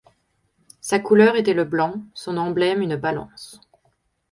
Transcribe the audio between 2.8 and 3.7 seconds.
une balance.